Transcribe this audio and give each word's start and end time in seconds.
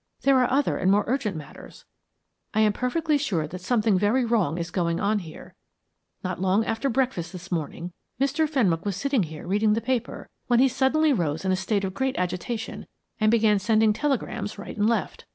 There 0.23 0.39
are 0.39 0.49
other 0.49 0.77
and 0.77 0.89
more 0.89 1.03
urgent 1.05 1.37
matters. 1.37 1.85
I 2.55 2.61
am 2.61 2.73
perfectly 2.73 3.19
sure 3.19 3.45
that 3.45 3.61
something 3.61 3.99
very 3.99 4.25
wrong 4.25 4.57
is 4.57 4.71
going 4.71 4.99
on 4.99 5.19
here. 5.19 5.53
Not 6.23 6.41
long 6.41 6.65
after 6.65 6.89
breakfast 6.89 7.31
this 7.31 7.51
morning, 7.51 7.93
Mr. 8.19 8.49
Fenwick 8.49 8.83
was 8.83 8.95
sitting 8.95 9.21
here 9.21 9.45
reading 9.45 9.73
the 9.73 9.79
paper, 9.79 10.27
when 10.47 10.57
he 10.57 10.69
suddenly 10.69 11.13
rose 11.13 11.45
in 11.45 11.51
a 11.51 11.55
state 11.55 11.83
of 11.83 11.93
great 11.93 12.17
agitation 12.17 12.87
and 13.19 13.29
began 13.29 13.59
sending 13.59 13.93
telegrams 13.93 14.57
right 14.57 14.75
and 14.75 14.89
left. 14.89 15.25